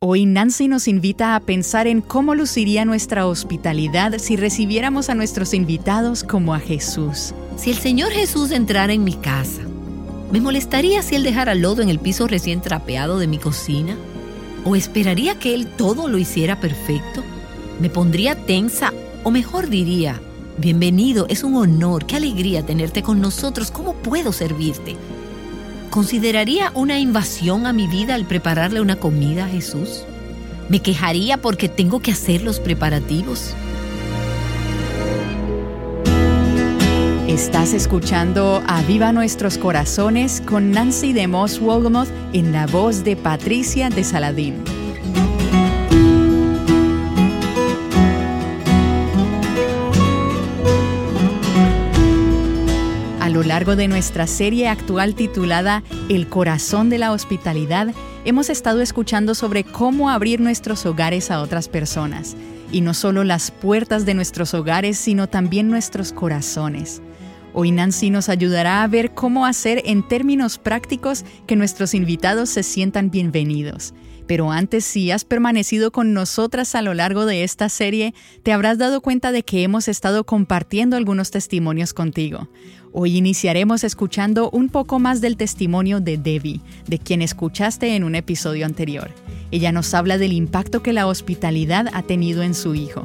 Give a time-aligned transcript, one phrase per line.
[0.00, 5.54] Hoy Nancy nos invita a pensar en cómo luciría nuestra hospitalidad si recibiéramos a nuestros
[5.54, 7.34] invitados como a Jesús.
[7.56, 9.62] Si el Señor Jesús entrara en mi casa,
[10.30, 13.96] ¿me molestaría si Él dejara lodo en el piso recién trapeado de mi cocina?
[14.64, 17.24] ¿O esperaría que Él todo lo hiciera perfecto?
[17.80, 18.92] ¿Me pondría tensa?
[19.24, 20.20] O mejor diría,
[20.58, 24.94] bienvenido, es un honor, qué alegría tenerte con nosotros, ¿cómo puedo servirte?
[25.90, 30.04] ¿Consideraría una invasión a mi vida al prepararle una comida a Jesús?
[30.68, 33.54] ¿Me quejaría porque tengo que hacer los preparativos?
[37.26, 43.16] Estás escuchando A Viva Nuestros Corazones con Nancy de Moss Wolgamoth en la voz de
[43.16, 44.77] Patricia de Saladín.
[53.58, 57.92] Largo de nuestra serie actual titulada El corazón de la hospitalidad,
[58.24, 62.36] hemos estado escuchando sobre cómo abrir nuestros hogares a otras personas,
[62.70, 67.02] y no solo las puertas de nuestros hogares, sino también nuestros corazones.
[67.52, 72.62] Hoy Nancy nos ayudará a ver cómo hacer en términos prácticos que nuestros invitados se
[72.62, 73.92] sientan bienvenidos.
[74.28, 78.76] Pero antes, si has permanecido con nosotras a lo largo de esta serie, te habrás
[78.76, 82.46] dado cuenta de que hemos estado compartiendo algunos testimonios contigo.
[83.00, 88.16] Hoy iniciaremos escuchando un poco más del testimonio de Debbie, de quien escuchaste en un
[88.16, 89.12] episodio anterior.
[89.52, 93.04] Ella nos habla del impacto que la hospitalidad ha tenido en su hijo.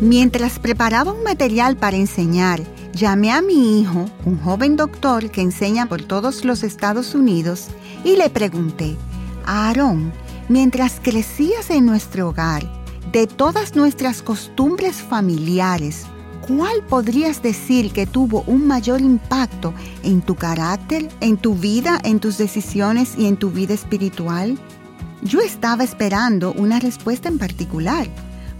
[0.00, 2.60] Mientras preparaba un material para enseñar,
[2.92, 7.68] llamé a mi hijo, un joven doctor que enseña por todos los Estados Unidos,
[8.02, 8.96] y le pregunté,
[9.44, 10.12] Aarón,
[10.48, 12.68] mientras crecías en nuestro hogar,
[13.12, 16.06] de todas nuestras costumbres familiares,
[16.46, 22.20] ¿cuál podrías decir que tuvo un mayor impacto en tu carácter, en tu vida, en
[22.20, 24.58] tus decisiones y en tu vida espiritual?
[25.22, 28.06] Yo estaba esperando una respuesta en particular,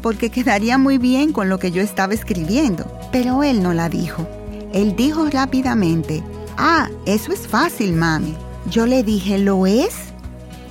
[0.03, 4.27] porque quedaría muy bien con lo que yo estaba escribiendo, pero él no la dijo.
[4.73, 6.23] Él dijo rápidamente,
[6.57, 8.35] ah, eso es fácil, mami.
[8.71, 9.95] Yo le dije, ¿lo es?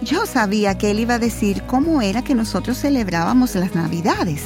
[0.01, 4.43] Yo sabía que él iba a decir cómo era que nosotros celebrábamos las Navidades.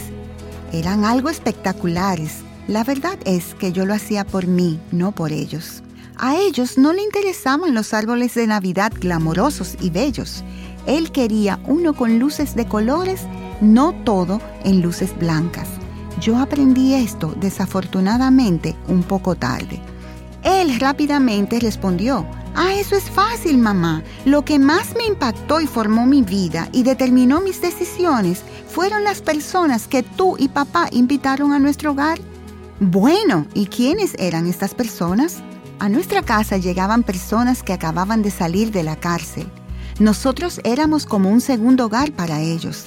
[0.72, 2.44] Eran algo espectaculares.
[2.70, 5.82] La verdad es que yo lo hacía por mí, no por ellos.
[6.18, 10.44] A ellos no le interesaban los árboles de Navidad glamorosos y bellos.
[10.86, 13.22] Él quería uno con luces de colores,
[13.60, 15.68] no todo en luces blancas.
[16.22, 19.82] Yo aprendí esto desafortunadamente un poco tarde.
[20.44, 24.04] Él rápidamente respondió, Ah, eso es fácil, mamá.
[24.26, 29.24] Lo que más me impactó y formó mi vida y determinó mis decisiones fueron las
[29.24, 32.20] personas que tú y papá invitaron a nuestro hogar.
[32.82, 35.44] Bueno, ¿y quiénes eran estas personas?
[35.80, 39.52] A nuestra casa llegaban personas que acababan de salir de la cárcel.
[40.00, 42.86] Nosotros éramos como un segundo hogar para ellos.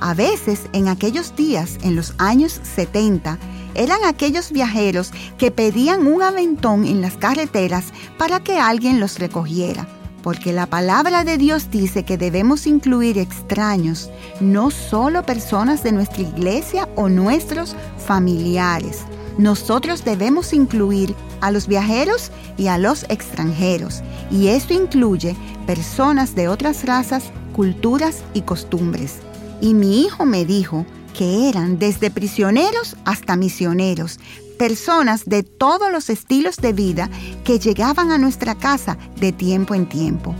[0.00, 3.38] A veces, en aquellos días, en los años 70,
[3.74, 9.86] eran aquellos viajeros que pedían un aventón en las carreteras para que alguien los recogiera,
[10.24, 14.10] porque la palabra de Dios dice que debemos incluir extraños,
[14.40, 19.04] no solo personas de nuestra iglesia o nuestros familiares.
[19.38, 25.36] Nosotros debemos incluir a los viajeros y a los extranjeros, y esto incluye
[25.66, 29.16] personas de otras razas culturas y costumbres.
[29.60, 30.86] Y mi hijo me dijo
[31.16, 34.18] que eran desde prisioneros hasta misioneros,
[34.58, 37.08] personas de todos los estilos de vida
[37.44, 40.34] que llegaban a nuestra casa de tiempo en tiempo.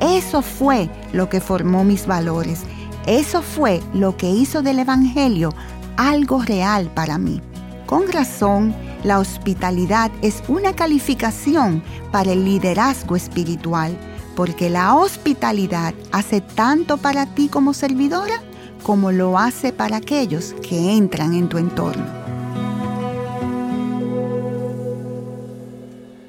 [0.00, 2.60] Eso fue lo que formó mis valores.
[3.06, 5.50] Eso fue lo que hizo del Evangelio
[5.96, 7.40] algo real para mí.
[7.86, 13.96] Con razón, la hospitalidad es una calificación para el liderazgo espiritual,
[14.34, 18.42] porque la hospitalidad hace tanto para ti como servidora
[18.84, 22.04] como lo hace para aquellos que entran en tu entorno.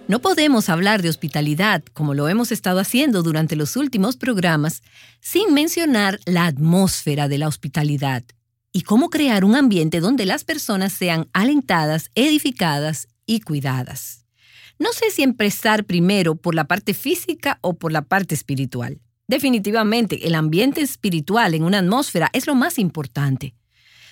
[0.08, 4.84] No podemos hablar de hospitalidad, como lo hemos estado haciendo durante los últimos programas,
[5.20, 8.24] sin mencionar la atmósfera de la hospitalidad
[8.76, 14.26] y cómo crear un ambiente donde las personas sean alentadas, edificadas y cuidadas.
[14.78, 19.00] No sé si empezar primero por la parte física o por la parte espiritual.
[19.30, 23.56] Definitivamente, el ambiente espiritual en una atmósfera es lo más importante.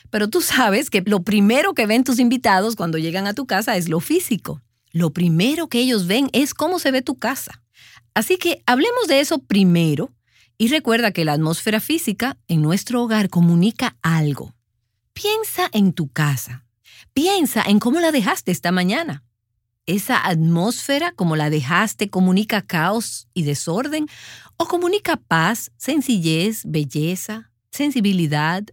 [0.10, 3.76] Pero tú sabes que lo primero que ven tus invitados cuando llegan a tu casa
[3.76, 4.62] es lo físico.
[4.94, 7.62] Lo primero que ellos ven es cómo se ve tu casa.
[8.14, 10.14] Así que hablemos de eso primero
[10.58, 14.54] y recuerda que la atmósfera física en nuestro hogar comunica algo.
[15.14, 16.66] Piensa en tu casa.
[17.14, 19.24] Piensa en cómo la dejaste esta mañana.
[19.86, 24.08] ¿Esa atmósfera como la dejaste comunica caos y desorden
[24.58, 28.64] o comunica paz, sencillez, belleza, sensibilidad,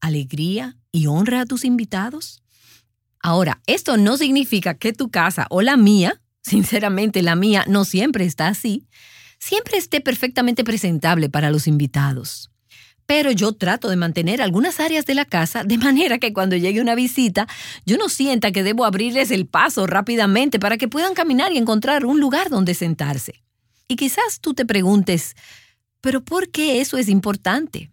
[0.00, 2.42] alegría y honra a tus invitados?
[3.20, 8.24] Ahora, esto no significa que tu casa o la mía, sinceramente la mía no siempre
[8.24, 8.86] está así,
[9.40, 12.50] siempre esté perfectamente presentable para los invitados.
[13.06, 16.80] Pero yo trato de mantener algunas áreas de la casa de manera que cuando llegue
[16.80, 17.48] una visita
[17.84, 22.06] yo no sienta que debo abrirles el paso rápidamente para que puedan caminar y encontrar
[22.06, 23.42] un lugar donde sentarse.
[23.88, 25.34] Y quizás tú te preguntes,
[26.00, 27.90] ¿pero por qué eso es importante?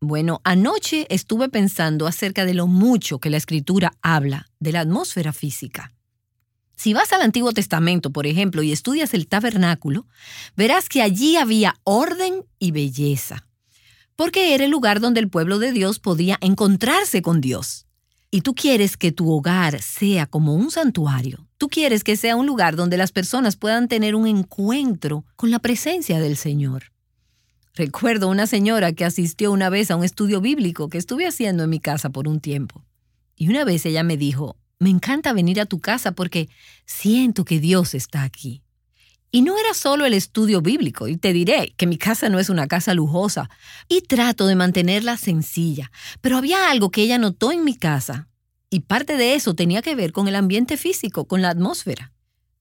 [0.00, 5.32] Bueno, anoche estuve pensando acerca de lo mucho que la escritura habla de la atmósfera
[5.32, 5.92] física.
[6.78, 10.06] Si vas al Antiguo Testamento, por ejemplo, y estudias el tabernáculo,
[10.56, 13.48] verás que allí había orden y belleza,
[14.14, 17.86] porque era el lugar donde el pueblo de Dios podía encontrarse con Dios.
[18.30, 21.48] Y tú quieres que tu hogar sea como un santuario.
[21.56, 25.58] Tú quieres que sea un lugar donde las personas puedan tener un encuentro con la
[25.58, 26.92] presencia del Señor.
[27.74, 31.70] Recuerdo una señora que asistió una vez a un estudio bíblico que estuve haciendo en
[31.70, 32.84] mi casa por un tiempo.
[33.34, 36.48] Y una vez ella me dijo, me encanta venir a tu casa porque
[36.86, 38.62] siento que Dios está aquí.
[39.30, 42.48] Y no era solo el estudio bíblico, y te diré que mi casa no es
[42.48, 43.50] una casa lujosa,
[43.86, 45.90] y trato de mantenerla sencilla,
[46.22, 48.28] pero había algo que ella notó en mi casa,
[48.70, 52.12] y parte de eso tenía que ver con el ambiente físico, con la atmósfera.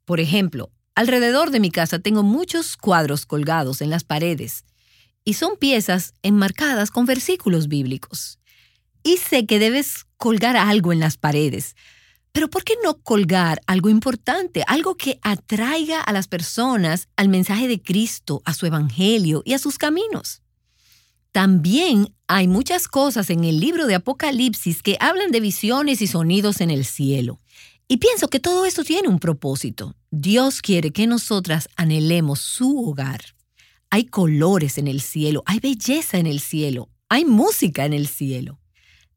[0.03, 4.65] Por ejemplo, alrededor de mi casa tengo muchos cuadros colgados en las paredes,
[5.23, 8.39] y son piezas enmarcadas con versículos bíblicos.
[9.03, 11.75] Y sé que debes colgar algo en las paredes,
[12.37, 17.67] pero ¿por qué no colgar algo importante, algo que atraiga a las personas al mensaje
[17.67, 20.43] de Cristo, a su Evangelio y a sus caminos?
[21.31, 26.61] También hay muchas cosas en el libro de Apocalipsis que hablan de visiones y sonidos
[26.61, 27.41] en el cielo.
[27.87, 29.95] Y pienso que todo esto tiene un propósito.
[30.11, 33.33] Dios quiere que nosotras anhelemos su hogar.
[33.89, 38.59] Hay colores en el cielo, hay belleza en el cielo, hay música en el cielo.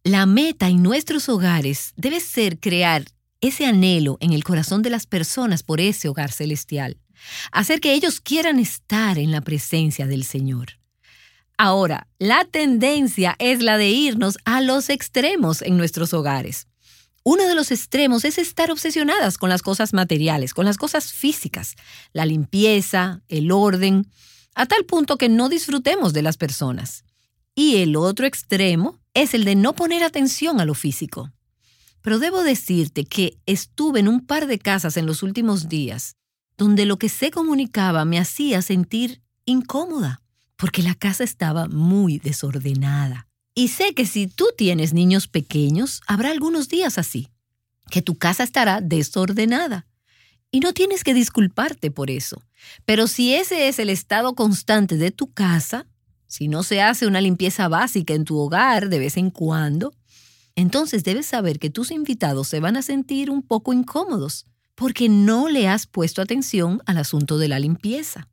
[0.05, 3.05] La meta en nuestros hogares debe ser crear
[3.43, 6.97] ese anhelo en el corazón de las personas por ese hogar celestial,
[7.53, 10.79] hacer que ellos quieran estar en la presencia del Señor.
[11.59, 16.67] Ahora, la tendencia es la de irnos a los extremos en nuestros hogares.
[17.23, 21.75] Uno de los extremos es estar obsesionadas con las cosas materiales, con las cosas físicas,
[22.15, 24.11] la limpieza, el orden,
[24.55, 27.05] a tal punto que no disfrutemos de las personas.
[27.55, 31.31] Y el otro extremo es el de no poner atención a lo físico.
[32.03, 36.17] Pero debo decirte que estuve en un par de casas en los últimos días
[36.61, 40.21] donde lo que se comunicaba me hacía sentir incómoda,
[40.57, 43.29] porque la casa estaba muy desordenada.
[43.55, 47.29] Y sé que si tú tienes niños pequeños, habrá algunos días así,
[47.91, 49.87] que tu casa estará desordenada.
[50.51, 52.43] Y no tienes que disculparte por eso.
[52.85, 55.87] Pero si ese es el estado constante de tu casa,
[56.31, 59.93] si no se hace una limpieza básica en tu hogar de vez en cuando,
[60.55, 64.47] entonces debes saber que tus invitados se van a sentir un poco incómodos
[64.77, 68.29] porque no le has puesto atención al asunto de la limpieza.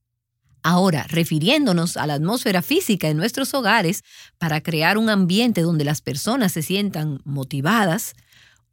[0.61, 4.03] Ahora, refiriéndonos a la atmósfera física en nuestros hogares
[4.37, 8.13] para crear un ambiente donde las personas se sientan motivadas,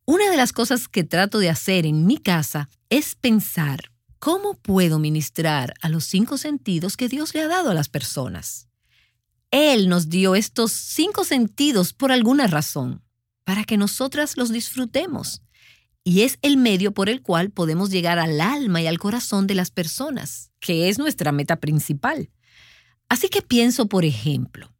[0.05, 4.99] una de las cosas que trato de hacer en mi casa es pensar cómo puedo
[4.99, 8.69] ministrar a los cinco sentidos que Dios le ha dado a las personas.
[9.55, 13.05] Él nos dio estos cinco sentidos por alguna razón,
[13.45, 15.43] para que nosotras los disfrutemos.
[16.03, 19.55] Y es el medio por el cual podemos llegar al alma y al corazón de
[19.55, 22.31] las personas, que es nuestra meta principal.
[23.09, 24.75] Así que pienso, por ejemplo,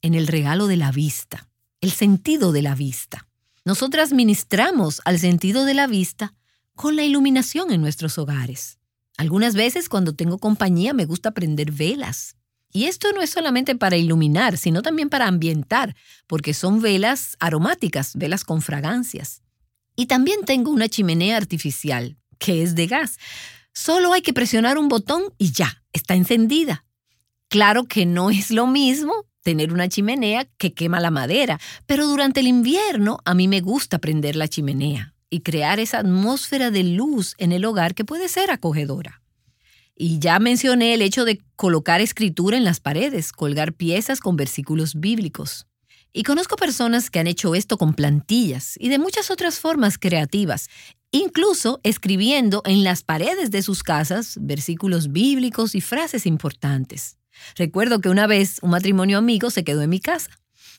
[0.00, 1.50] en el regalo de la vista,
[1.82, 3.28] el sentido de la vista.
[3.66, 6.32] Nosotras ministramos al sentido de la vista
[6.74, 8.78] con la iluminación en nuestros hogares.
[9.18, 12.36] Algunas veces cuando tengo compañía me gusta prender velas.
[12.76, 15.94] Y esto no es solamente para iluminar, sino también para ambientar,
[16.26, 19.42] porque son velas aromáticas, velas con fragancias.
[19.94, 23.18] Y también tengo una chimenea artificial, que es de gas.
[23.72, 26.84] Solo hay que presionar un botón y ya, está encendida.
[27.48, 32.40] Claro que no es lo mismo tener una chimenea que quema la madera, pero durante
[32.40, 37.36] el invierno a mí me gusta prender la chimenea y crear esa atmósfera de luz
[37.38, 39.22] en el hogar que puede ser acogedora.
[39.96, 44.94] Y ya mencioné el hecho de colocar escritura en las paredes, colgar piezas con versículos
[44.98, 45.66] bíblicos.
[46.12, 50.68] Y conozco personas que han hecho esto con plantillas y de muchas otras formas creativas,
[51.10, 57.18] incluso escribiendo en las paredes de sus casas versículos bíblicos y frases importantes.
[57.56, 60.30] Recuerdo que una vez un matrimonio amigo se quedó en mi casa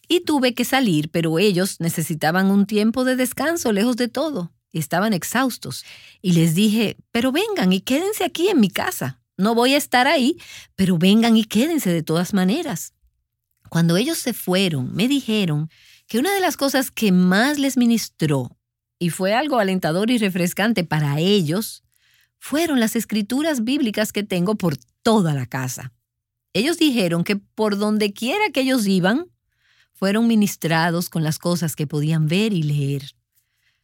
[0.07, 4.51] y tuve que salir, pero ellos necesitaban un tiempo de descanso lejos de todo.
[4.79, 5.85] Estaban exhaustos
[6.21, 9.21] y les dije, pero vengan y quédense aquí en mi casa.
[9.37, 10.37] No voy a estar ahí,
[10.75, 12.93] pero vengan y quédense de todas maneras.
[13.69, 15.69] Cuando ellos se fueron, me dijeron
[16.07, 18.57] que una de las cosas que más les ministró,
[18.99, 21.83] y fue algo alentador y refrescante para ellos,
[22.37, 25.93] fueron las escrituras bíblicas que tengo por toda la casa.
[26.53, 29.27] Ellos dijeron que por donde quiera que ellos iban,
[29.93, 33.15] fueron ministrados con las cosas que podían ver y leer.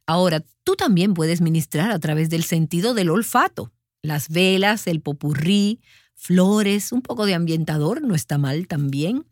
[0.06, 3.72] Ahora, tú también puedes ministrar a través del sentido del olfato.
[4.02, 5.80] Las velas, el popurrí,
[6.16, 9.26] flores, un poco de ambientador, no está mal también.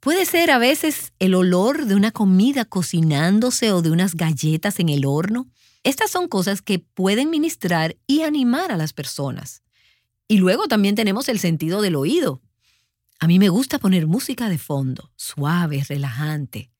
[0.00, 4.88] Puede ser a veces el olor de una comida cocinándose o de unas galletas en
[4.88, 5.48] el horno.
[5.84, 9.62] Estas son cosas que pueden ministrar y animar a las personas.
[10.28, 12.40] Y luego también tenemos el sentido del oído.
[13.20, 16.72] A mí me gusta poner música de fondo, suave, relajante.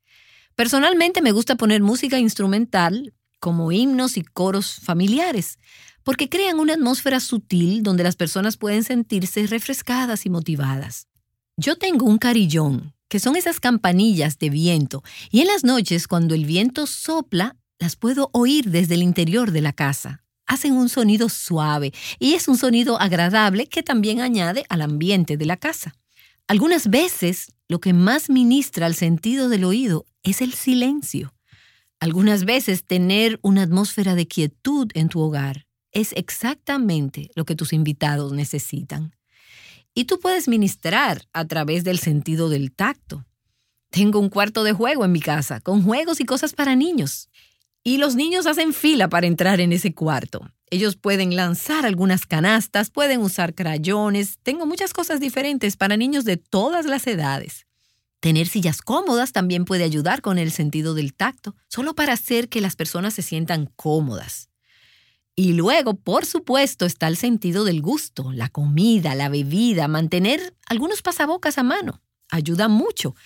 [0.56, 5.58] Personalmente me gusta poner música instrumental, como himnos y coros familiares,
[6.04, 11.08] porque crean una atmósfera sutil donde las personas pueden sentirse refrescadas y motivadas.
[11.56, 16.36] Yo tengo un carillón que son esas campanillas de viento, y en las noches cuando
[16.36, 20.22] el viento sopla, las puedo oír desde el interior de la casa.
[20.46, 25.46] Hacen un sonido suave y es un sonido agradable que también añade al ambiente de
[25.46, 25.96] la casa.
[26.46, 31.34] Algunas veces lo que más ministra al sentido del oído es el silencio.
[32.02, 37.72] Algunas veces tener una atmósfera de quietud en tu hogar es exactamente lo que tus
[37.72, 39.14] invitados necesitan.
[39.94, 43.24] Y tú puedes ministrar a través del sentido del tacto.
[43.90, 47.28] Tengo un cuarto de juego en mi casa, con juegos y cosas para niños.
[47.84, 50.50] Y los niños hacen fila para entrar en ese cuarto.
[50.70, 54.40] Ellos pueden lanzar algunas canastas, pueden usar crayones.
[54.42, 57.64] Tengo muchas cosas diferentes para niños de todas las edades.
[58.22, 62.60] Tener sillas cómodas también puede ayudar con el sentido del tacto, solo para hacer que
[62.60, 64.48] las personas se sientan cómodas.
[65.34, 71.02] Y luego, por supuesto, está el sentido del gusto, la comida, la bebida, mantener algunos
[71.02, 72.00] pasabocas a mano.
[72.30, 73.16] Ayuda mucho.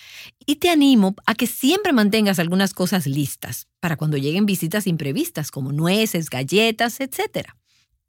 [0.47, 5.51] Y te animo a que siempre mantengas algunas cosas listas para cuando lleguen visitas imprevistas,
[5.51, 7.51] como nueces, galletas, etc.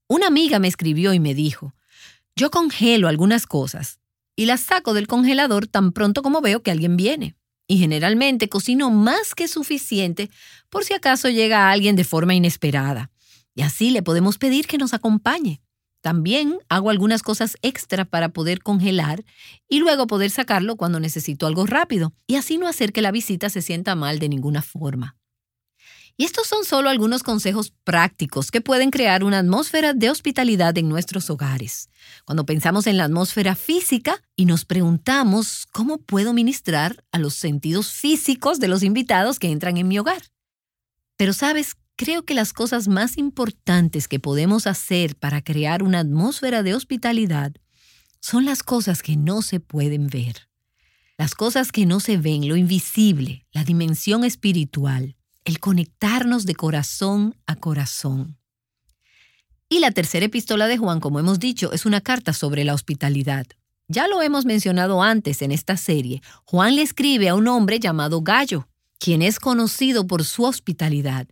[0.08, 1.76] Una amiga me escribió y me dijo,
[2.38, 4.00] yo congelo algunas cosas
[4.38, 7.36] y las saco del congelador tan pronto como veo que alguien viene.
[7.68, 10.30] Y generalmente cocino más que suficiente
[10.70, 13.12] por si acaso llega alguien de forma inesperada.
[13.54, 15.60] Y así le podemos pedir que nos acompañe.
[16.02, 19.26] También hago algunas cosas extra para poder congelar
[19.68, 23.50] y luego poder sacarlo cuando necesito algo rápido y así no hacer que la visita
[23.50, 25.18] se sienta mal de ninguna forma.
[26.20, 30.90] Y estos son solo algunos consejos prácticos que pueden crear una atmósfera de hospitalidad en
[30.90, 31.92] nuestros hogares.
[32.26, 37.92] Cuando pensamos en la atmósfera física y nos preguntamos cómo puedo ministrar a los sentidos
[37.92, 40.24] físicos de los invitados que entran en mi hogar.
[41.18, 46.64] Pero sabes, creo que las cosas más importantes que podemos hacer para crear una atmósfera
[46.64, 47.54] de hospitalidad
[48.22, 50.50] son las cosas que no se pueden ver.
[51.16, 55.17] Las cosas que no se ven, lo invisible, la dimensión espiritual,
[55.48, 58.38] el conectarnos de corazón a corazón.
[59.70, 63.48] Y la tercera epístola de Juan, como hemos dicho, es una carta sobre la hospitalidad.
[63.88, 66.22] Ya lo hemos mencionado antes en esta serie.
[66.44, 68.68] Juan le escribe a un hombre llamado Gallo,
[69.00, 71.28] quien es conocido por su hospitalidad.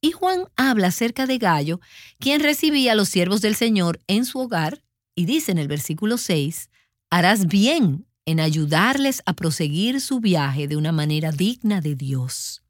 [0.00, 1.78] Y Juan habla acerca de Gallo,
[2.18, 4.82] quien recibía a los siervos del Señor en su hogar,
[5.14, 6.70] y dice en el versículo 6,
[7.10, 12.62] harás bien en ayudarles a proseguir su viaje de una manera digna de Dios.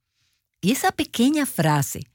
[0.63, 2.07] Y esa pequeña frase,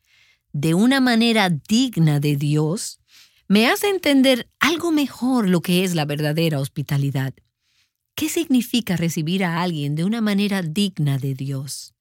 [0.53, 3.01] de una manera digna de Dios,
[3.49, 7.33] me hace entender algo mejor lo que es la verdadera hospitalidad.
[8.15, 11.93] ¿Qué significa recibir a alguien de una manera digna de Dios?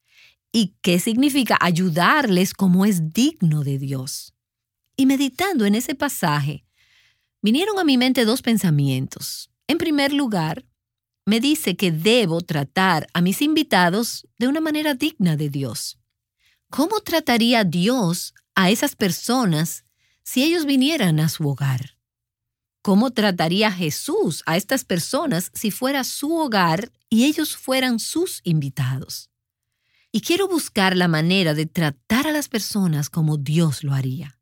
[0.52, 4.32] ¿Y qué significa ayudarles como es digno de Dios?
[4.96, 6.64] Y meditando en ese pasaje,
[7.42, 9.50] vinieron a mi mente dos pensamientos.
[9.66, 10.64] En primer lugar,
[11.26, 15.98] me dice que debo tratar a mis invitados de una manera digna de Dios.
[16.70, 19.84] ¿Cómo trataría Dios a esas personas
[20.22, 21.96] si ellos vinieran a su hogar?
[22.82, 29.30] ¿Cómo trataría Jesús a estas personas si fuera su hogar y ellos fueran sus invitados?
[30.10, 34.38] Y quiero buscar la manera de tratar a las personas como Dios lo haría.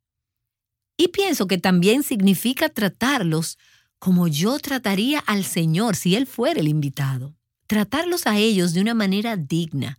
[0.96, 3.58] Y pienso que también significa tratarlos
[3.98, 7.34] como yo trataría al Señor si Él fuera el invitado.
[7.66, 9.98] Tratarlos a ellos de una manera digna.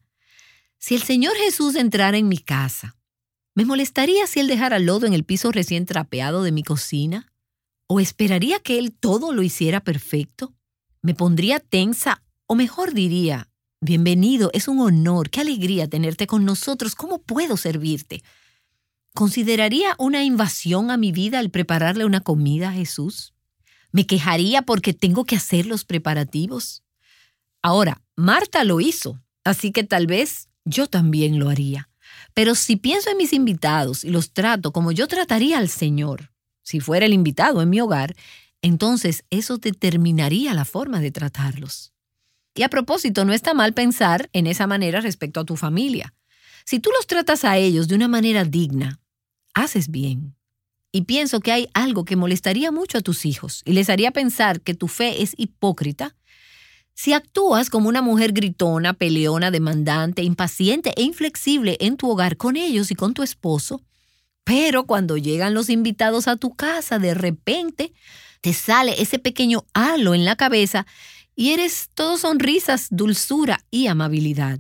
[0.77, 2.95] Si el Señor Jesús entrara en mi casa,
[3.55, 7.31] ¿me molestaría si Él dejara lodo en el piso recién trapeado de mi cocina?
[7.87, 10.53] ¿O esperaría que Él todo lo hiciera perfecto?
[11.01, 12.23] ¿Me pondría tensa?
[12.47, 13.49] O mejor diría,
[13.81, 18.23] bienvenido, es un honor, qué alegría tenerte con nosotros, ¿cómo puedo servirte?
[19.13, 23.33] ¿Consideraría una invasión a mi vida al prepararle una comida a Jesús?
[23.91, 26.83] ¿Me quejaría porque tengo que hacer los preparativos?
[27.61, 31.89] Ahora, Marta lo hizo, así que tal vez yo también lo haría.
[32.33, 36.31] Pero si pienso en mis invitados y los trato como yo trataría al Señor,
[36.61, 38.15] si fuera el invitado en mi hogar,
[38.61, 41.93] entonces eso determinaría la forma de tratarlos.
[42.55, 46.13] Y a propósito, no está mal pensar en esa manera respecto a tu familia.
[46.65, 48.99] Si tú los tratas a ellos de una manera digna,
[49.53, 50.35] haces bien.
[50.91, 54.61] Y pienso que hay algo que molestaría mucho a tus hijos y les haría pensar
[54.61, 56.15] que tu fe es hipócrita
[56.95, 62.55] si actúas como una mujer gritona, peleona, demandante, impaciente e inflexible en tu hogar con
[62.55, 63.81] ellos y con tu esposo,
[64.45, 67.91] pero cuando llegan los invitados a tu casa, de repente
[68.39, 70.87] te sale ese pequeño halo en la cabeza
[71.35, 74.59] y eres todo sonrisas, dulzura y amabilidad.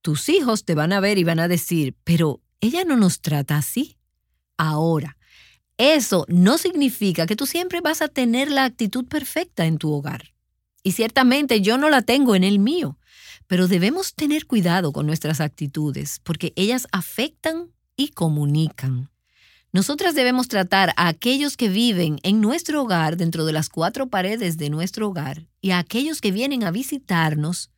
[0.00, 3.56] Tus hijos te van a ver y van a decir, pero ella no nos trata
[3.56, 3.98] así.
[4.56, 5.16] Ahora,
[5.76, 10.31] eso no significa que tú siempre vas a tener la actitud perfecta en tu hogar.
[10.82, 12.98] Y ciertamente yo no la tengo en el mío,
[13.46, 19.10] pero debemos tener cuidado con nuestras actitudes porque ellas afectan y comunican.
[19.72, 24.58] Nosotras debemos tratar a aquellos que viven en nuestro hogar dentro de las cuatro paredes
[24.58, 27.70] de nuestro hogar y a aquellos que vienen a visitarnos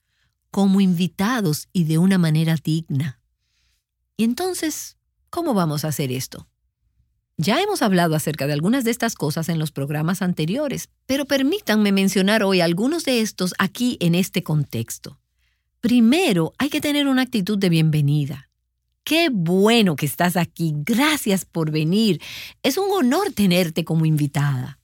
[0.51, 3.21] como invitados y de una manera digna.
[4.17, 4.97] Y entonces,
[5.31, 6.49] ¿cómo vamos a hacer esto?
[7.37, 11.91] Ya hemos hablado acerca de algunas de estas cosas en los programas anteriores, pero permítanme
[11.91, 15.19] mencionar hoy algunos de estos aquí en este contexto.
[15.81, 18.49] Primero, hay que tener una actitud de bienvenida.
[19.03, 20.75] Qué bueno que estás aquí.
[20.77, 22.23] Gracias por venir.
[22.63, 24.79] Es un honor tenerte como invitada.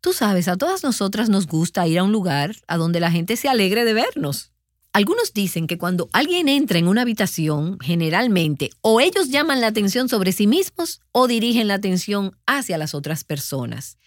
[0.00, 3.36] Tú sabes, a todas nosotras nos gusta ir a un lugar a donde la gente
[3.36, 4.52] se alegre de vernos.
[4.96, 10.08] Algunos dicen que cuando alguien entra en una habitación, generalmente o ellos llaman la atención
[10.08, 13.98] sobre sí mismos o dirigen la atención hacia las otras personas.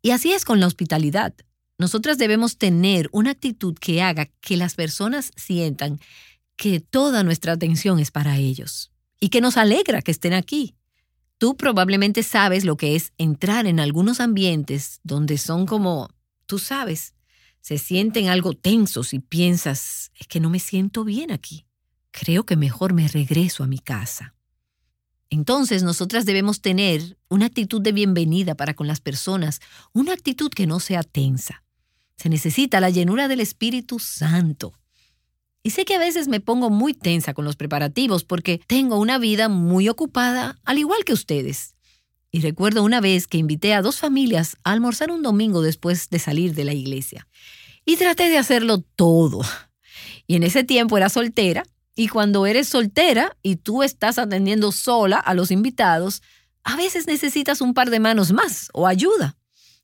[0.00, 1.34] Y así es con la hospitalidad.
[1.76, 6.00] Nosotras debemos tener una actitud que haga que las personas sientan
[6.56, 10.76] que toda nuestra atención es para ellos y que nos alegra que estén aquí.
[11.36, 16.08] Tú probablemente sabes lo que es entrar en algunos ambientes donde son como,
[16.46, 17.12] tú sabes,
[17.60, 21.66] se sienten algo tensos y piensas, es que no me siento bien aquí.
[22.10, 24.34] Creo que mejor me regreso a mi casa.
[25.30, 29.60] Entonces nosotras debemos tener una actitud de bienvenida para con las personas,
[29.92, 31.64] una actitud que no sea tensa.
[32.16, 34.72] Se necesita la llenura del Espíritu Santo.
[35.62, 39.18] Y sé que a veces me pongo muy tensa con los preparativos porque tengo una
[39.18, 41.74] vida muy ocupada, al igual que ustedes.
[42.30, 46.18] Y recuerdo una vez que invité a dos familias a almorzar un domingo después de
[46.18, 47.26] salir de la iglesia.
[47.84, 49.40] Y traté de hacerlo todo.
[50.26, 51.62] Y en ese tiempo era soltera.
[51.94, 56.22] Y cuando eres soltera y tú estás atendiendo sola a los invitados,
[56.64, 59.36] a veces necesitas un par de manos más o ayuda.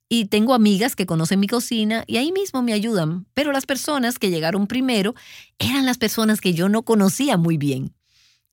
[0.07, 4.19] Y tengo amigas que conocen mi cocina y ahí mismo me ayudan, pero las personas
[4.19, 5.15] que llegaron primero
[5.57, 7.95] eran las personas que yo no conocía muy bien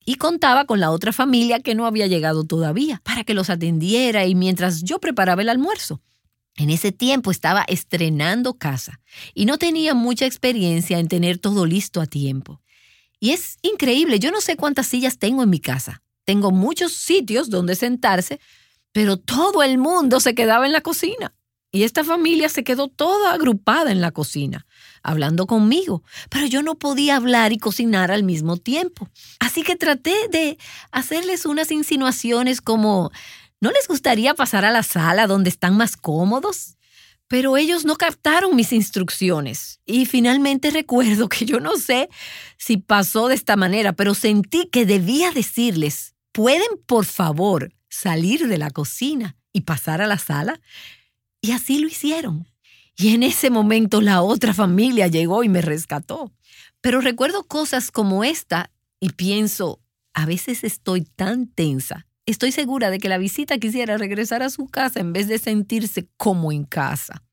[0.04, 4.26] y contaba con la otra familia que no había llegado todavía para que los atendiera
[4.26, 6.00] y mientras yo preparaba el almuerzo.
[6.56, 9.00] En ese tiempo estaba estrenando casa
[9.34, 12.60] y no tenía mucha experiencia en tener todo listo a tiempo.
[13.18, 16.02] Y es increíble, yo no sé cuántas sillas tengo en mi casa.
[16.24, 18.40] Tengo muchos sitios donde sentarse,
[18.92, 21.34] pero todo el mundo se quedaba en la cocina.
[21.70, 24.66] Y esta familia se quedó toda agrupada en la cocina.
[25.02, 29.08] Hablando conmigo, pero yo no podía hablar y cocinar al mismo tiempo.
[29.40, 30.58] Así que traté de
[30.90, 33.10] hacerles unas insinuaciones como,
[33.60, 36.76] ¿no les gustaría pasar a la sala donde están más cómodos?
[37.28, 39.80] Pero ellos no captaron mis instrucciones.
[39.86, 42.08] Y finalmente recuerdo que yo no sé
[42.58, 48.58] si pasó de esta manera, pero sentí que debía decirles, ¿pueden por favor salir de
[48.58, 50.60] la cocina y pasar a la sala?
[51.40, 52.51] Y así lo hicieron.
[52.96, 56.32] Y en ese momento la otra familia llegó y me rescató.
[56.80, 59.80] Pero recuerdo cosas como esta y pienso,
[60.14, 64.68] a veces estoy tan tensa Estoy segura de que la visita quisiera regresar a su
[64.68, 67.24] casa en vez de sentirse como en casa.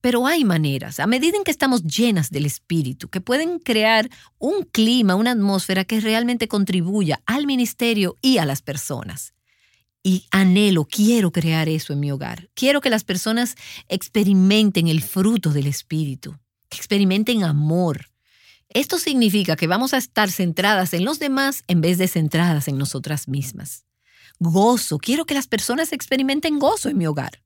[0.00, 4.62] Pero hay maneras, a medida en que estamos llenas del Espíritu, que pueden crear un
[4.62, 9.33] clima, una atmósfera que realmente contribuya al ministerio y a las personas.
[10.04, 12.48] Y anhelo, quiero crear eso en mi hogar.
[12.54, 13.56] Quiero que las personas
[13.88, 16.38] experimenten el fruto del Espíritu,
[16.68, 18.10] que experimenten amor.
[18.68, 22.78] Esto significa que vamos a estar centradas en los demás en vez de centradas en
[22.78, 23.84] nosotras mismas
[24.38, 24.98] gozo.
[24.98, 27.42] Quiero que las personas experimenten gozo en mi hogar.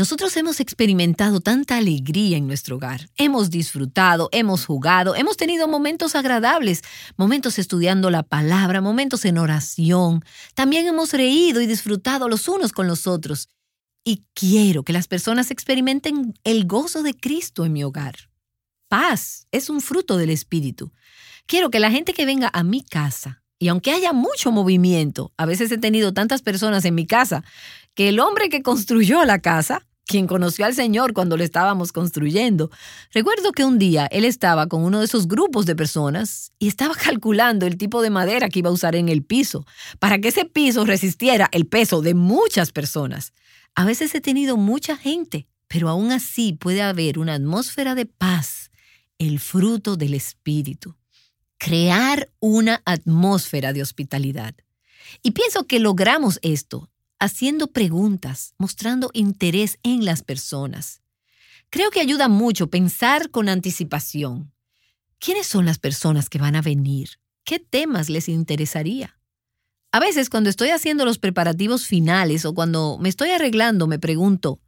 [0.00, 3.10] Nosotros hemos experimentado tanta alegría en nuestro hogar.
[3.18, 6.80] Hemos disfrutado, hemos jugado, hemos tenido momentos agradables,
[7.18, 10.24] momentos estudiando la palabra, momentos en oración.
[10.54, 13.50] También hemos reído y disfrutado los unos con los otros.
[14.02, 18.14] Y quiero que las personas experimenten el gozo de Cristo en mi hogar.
[18.88, 20.94] Paz es un fruto del Espíritu.
[21.44, 25.44] Quiero que la gente que venga a mi casa y aunque haya mucho movimiento, a
[25.44, 27.44] veces he tenido tantas personas en mi casa,
[27.94, 32.70] que el hombre que construyó la casa, quien conoció al Señor cuando lo estábamos construyendo,
[33.12, 36.94] recuerdo que un día él estaba con uno de esos grupos de personas y estaba
[37.04, 39.66] calculando el tipo de madera que iba a usar en el piso,
[39.98, 43.32] para que ese piso resistiera el peso de muchas personas.
[43.74, 48.70] A veces he tenido mucha gente, pero aún así puede haber una atmósfera de paz,
[49.18, 50.96] el fruto del Espíritu
[51.60, 54.54] crear una atmósfera de hospitalidad.
[55.22, 56.88] Y pienso que logramos esto
[57.20, 61.02] haciendo preguntas, mostrando interés en las personas.
[61.68, 64.52] Creo que ayuda mucho pensar con anticipación.
[65.20, 67.20] ¿Quiénes son las personas que van a venir?
[67.44, 69.18] ¿Qué temas les interesaría?
[69.92, 74.60] A veces cuando estoy haciendo los preparativos finales o cuando me estoy arreglando me pregunto,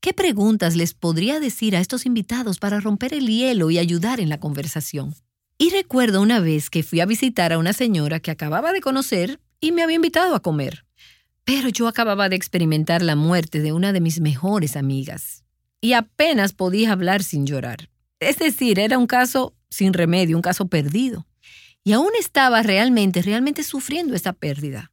[0.00, 4.28] ¿qué preguntas les podría decir a estos invitados para romper el hielo y ayudar en
[4.28, 5.14] la conversación?
[5.58, 9.40] Y recuerdo una vez que fui a visitar a una señora que acababa de conocer
[9.60, 10.86] y me había invitado a comer.
[11.52, 15.42] Pero yo acababa de experimentar la muerte de una de mis mejores amigas
[15.80, 17.90] y apenas podía hablar sin llorar.
[18.20, 21.26] Es decir, era un caso sin remedio, un caso perdido.
[21.82, 24.92] Y aún estaba realmente, realmente sufriendo esa pérdida.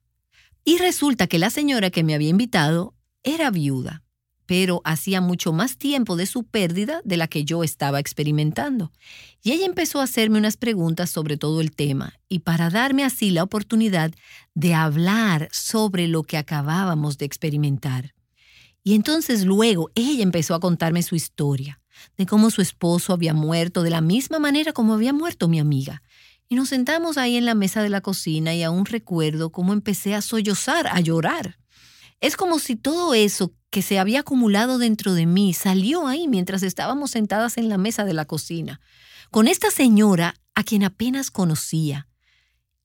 [0.64, 2.92] Y resulta que la señora que me había invitado
[3.22, 4.02] era viuda
[4.48, 8.92] pero hacía mucho más tiempo de su pérdida de la que yo estaba experimentando.
[9.42, 13.30] Y ella empezó a hacerme unas preguntas sobre todo el tema y para darme así
[13.30, 14.10] la oportunidad
[14.54, 18.14] de hablar sobre lo que acabábamos de experimentar.
[18.82, 21.82] Y entonces luego ella empezó a contarme su historia,
[22.16, 26.00] de cómo su esposo había muerto de la misma manera como había muerto mi amiga.
[26.48, 30.14] Y nos sentamos ahí en la mesa de la cocina y aún recuerdo cómo empecé
[30.14, 31.58] a sollozar, a llorar.
[32.20, 36.62] Es como si todo eso que se había acumulado dentro de mí salió ahí mientras
[36.62, 38.80] estábamos sentadas en la mesa de la cocina,
[39.30, 42.08] con esta señora a quien apenas conocía.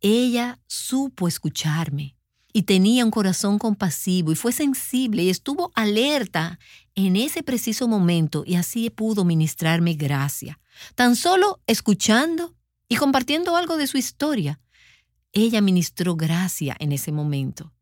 [0.02, 2.18] Ella supo escucharme
[2.52, 6.60] y tenía un corazón compasivo y fue sensible y estuvo alerta
[6.94, 10.60] en ese preciso momento y así pudo ministrarme gracia,
[10.94, 12.54] tan solo escuchando
[12.88, 14.60] y compartiendo algo de su historia.
[15.32, 17.74] Ella ministró gracia en ese momento.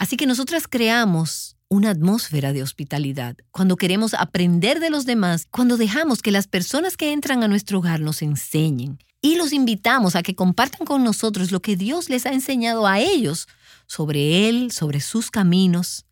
[0.00, 5.76] Así que nosotras creamos una atmósfera de hospitalidad, cuando queremos aprender de los demás, cuando
[5.76, 10.22] dejamos que las personas que entran a nuestro hogar nos enseñen y los invitamos a
[10.22, 13.46] que compartan con nosotros lo que Dios les ha enseñado a ellos
[13.86, 16.06] sobre Él, sobre sus caminos.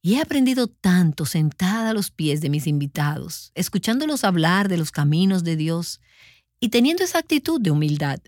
[0.00, 4.92] Y he aprendido tanto sentada a los pies de mis invitados, escuchándolos hablar de los
[4.92, 6.00] caminos de Dios
[6.58, 8.18] y teniendo esa actitud de humildad.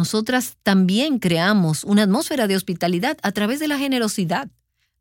[0.00, 4.48] Nosotras también creamos una atmósfera de hospitalidad a través de la generosidad.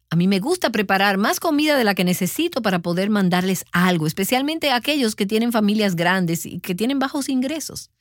[0.10, 4.08] A mí me gusta preparar más comida de la que necesito para poder mandarles algo,
[4.08, 7.92] especialmente a aquellos que tienen familias grandes y que tienen bajos ingresos.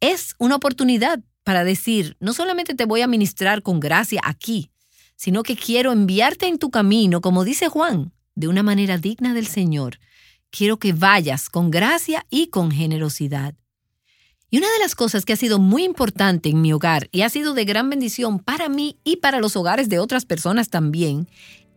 [0.00, 4.70] Es una oportunidad para decir, no solamente te voy a ministrar con gracia aquí,
[5.16, 9.46] sino que quiero enviarte en tu camino, como dice Juan, de una manera digna del
[9.46, 9.98] Señor.
[10.50, 13.54] Quiero que vayas con gracia y con generosidad.
[14.52, 17.28] Y una de las cosas que ha sido muy importante en mi hogar y ha
[17.28, 21.28] sido de gran bendición para mí y para los hogares de otras personas también,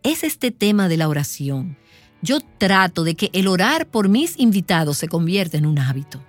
[0.02, 1.76] es este tema de la oración.
[2.20, 6.20] Yo trato de que el orar por mis invitados se convierta en un hábito.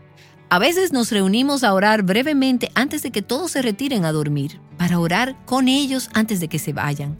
[0.49, 4.59] A veces nos reunimos a orar brevemente antes de que todos se retiren a dormir,
[4.77, 7.17] para orar con ellos antes de que se vayan.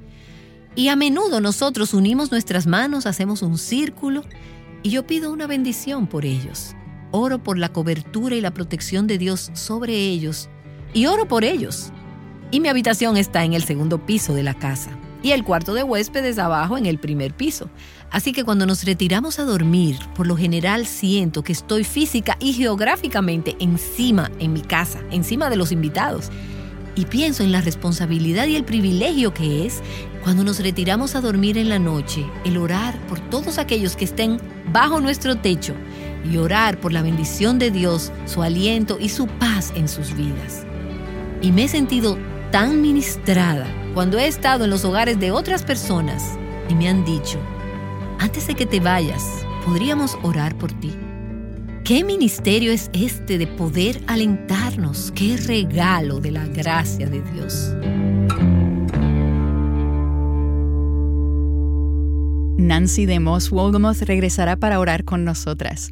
[0.75, 4.23] Y a menudo nosotros unimos nuestras manos, hacemos un círculo
[4.83, 6.75] y yo pido una bendición por ellos.
[7.11, 10.49] Oro por la cobertura y la protección de Dios sobre ellos
[10.93, 11.91] y oro por ellos.
[12.51, 14.91] Y mi habitación está en el segundo piso de la casa
[15.21, 17.69] y el cuarto de huéspedes abajo en el primer piso.
[18.11, 22.53] Así que cuando nos retiramos a dormir, por lo general siento que estoy física y
[22.53, 26.29] geográficamente encima en mi casa, encima de los invitados.
[26.95, 29.81] Y pienso en la responsabilidad y el privilegio que es
[30.23, 34.39] cuando nos retiramos a dormir en la noche, el orar por todos aquellos que estén
[34.71, 35.73] bajo nuestro techo
[36.31, 40.65] y orar por la bendición de Dios, su aliento y su paz en sus vidas.
[41.41, 42.17] Y me he sentido
[42.51, 46.37] tan ministrada cuando he estado en los hogares de otras personas
[46.69, 47.39] y me han dicho,
[48.19, 50.93] antes de que te vayas, podríamos orar por ti.
[51.83, 55.11] ¿Qué ministerio es este de poder alentarnos?
[55.13, 57.75] ¿Qué regalo de la gracia de Dios?
[62.57, 65.91] Nancy de Moss Wolgamoth regresará para orar con nosotras.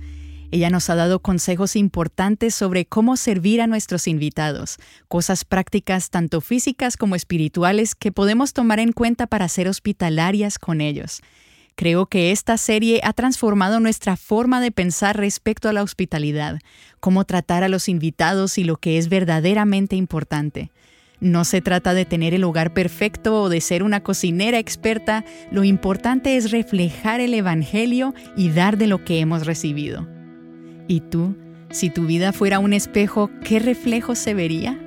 [0.54, 6.42] Ella nos ha dado consejos importantes sobre cómo servir a nuestros invitados, cosas prácticas tanto
[6.42, 11.22] físicas como espirituales que podemos tomar en cuenta para ser hospitalarias con ellos.
[11.74, 16.60] Creo que esta serie ha transformado nuestra forma de pensar respecto a la hospitalidad,
[17.00, 20.70] cómo tratar a los invitados y lo que es verdaderamente importante.
[21.20, 25.64] No se trata de tener el hogar perfecto o de ser una cocinera experta, lo
[25.64, 30.13] importante es reflejar el Evangelio y dar de lo que hemos recibido.
[30.88, 31.36] ¿Y tú,
[31.72, 34.80] si tu vida fuera un espejo, qué reflejo se vería?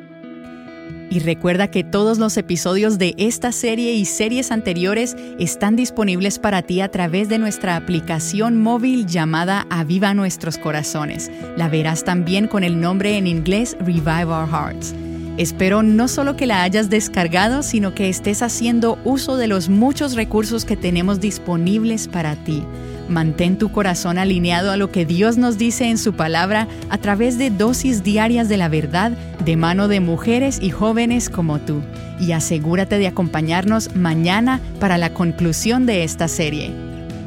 [1.09, 6.63] Y recuerda que todos los episodios de esta serie y series anteriores están disponibles para
[6.63, 11.31] ti a través de nuestra aplicación móvil llamada Aviva Nuestros Corazones.
[11.57, 14.95] La verás también con el nombre en inglés Revive Our Hearts.
[15.39, 20.15] Espero no solo que la hayas descargado, sino que estés haciendo uso de los muchos
[20.15, 22.63] recursos que tenemos disponibles para ti.
[23.09, 27.39] Mantén tu corazón alineado a lo que Dios nos dice en su palabra a través
[27.39, 29.13] de dosis diarias de la verdad
[29.45, 31.83] de mano de mujeres y jóvenes como tú.
[32.19, 36.73] Y asegúrate de acompañarnos mañana para la conclusión de esta serie.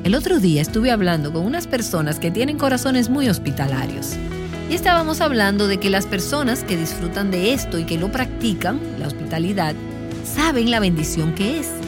[0.04, 4.18] El otro día estuve hablando con unas personas que tienen corazones muy hospitalarios.
[4.70, 8.80] Y estábamos hablando de que las personas que disfrutan de esto y que lo practican,
[9.00, 9.76] la hospitalidad,
[10.24, 11.79] saben la bendición que es.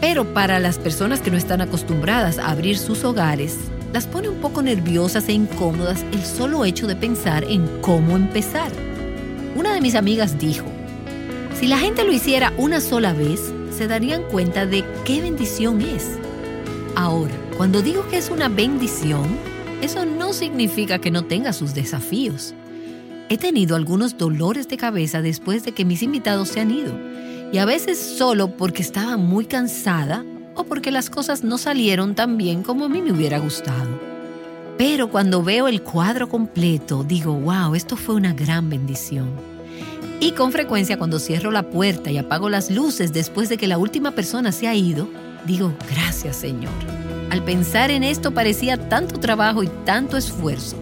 [0.00, 3.56] Pero para las personas que no están acostumbradas a abrir sus hogares,
[3.92, 8.70] las pone un poco nerviosas e incómodas el solo hecho de pensar en cómo empezar.
[9.56, 10.66] Una de mis amigas dijo,
[11.58, 16.18] si la gente lo hiciera una sola vez, se darían cuenta de qué bendición es.
[16.94, 19.26] Ahora, cuando digo que es una bendición,
[19.82, 22.54] eso no significa que no tenga sus desafíos.
[23.28, 26.92] He tenido algunos dolores de cabeza después de que mis invitados se han ido,
[27.52, 32.36] y a veces solo porque estaba muy cansada o porque las cosas no salieron tan
[32.36, 33.88] bien como a mí me hubiera gustado.
[34.76, 39.28] Pero cuando veo el cuadro completo, digo, wow, esto fue una gran bendición.
[40.20, 43.78] Y con frecuencia cuando cierro la puerta y apago las luces después de que la
[43.78, 45.08] última persona se ha ido,
[45.46, 46.72] digo, gracias Señor.
[47.30, 50.76] Al pensar en esto parecía tanto trabajo y tanto esfuerzo,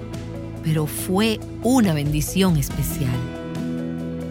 [0.62, 3.35] pero fue una bendición especial.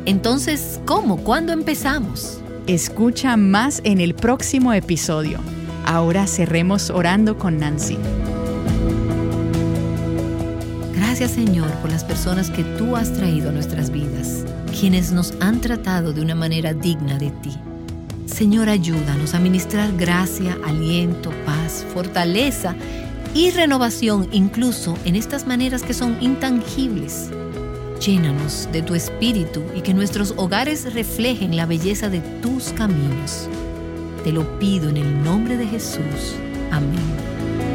[0.06, 1.18] Entonces, ¿cómo?
[1.18, 2.39] ¿Cuándo empezamos?
[2.68, 5.39] Escucha más en el próximo episodio.
[5.84, 7.98] Ahora cerremos orando con Nancy.
[10.94, 14.46] Gracias Señor por las personas que tú has traído a nuestras vidas,
[14.80, 17.54] quienes nos han tratado de una manera digna de ti.
[18.28, 22.76] Señor, ayúdanos a ministrar gracia, aliento, paz, fortaleza
[23.34, 27.30] y renovación incluso en estas maneras que son intangibles.
[27.99, 33.47] Llénanos de tu espíritu y que nuestros hogares reflejen la belleza de tus caminos.
[34.23, 36.36] Te lo pido en el nombre de Jesús.
[36.71, 37.75] Amén.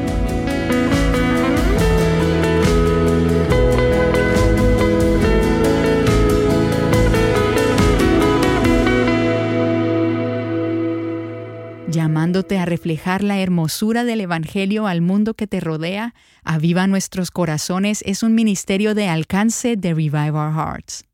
[12.01, 18.03] Llamándote a reflejar la hermosura del Evangelio al mundo que te rodea, aviva nuestros corazones
[18.07, 21.05] es un ministerio de alcance de Revive Our Hearts.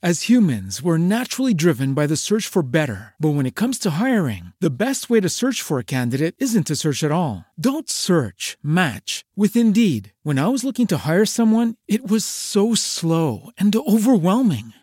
[0.00, 3.14] As humans, we're naturally driven by the search for better.
[3.18, 6.68] But when it comes to hiring, the best way to search for a candidate isn't
[6.68, 7.44] to search at all.
[7.58, 10.12] Don't search, match with Indeed.
[10.22, 14.72] When I was looking to hire someone, it was so slow and overwhelming.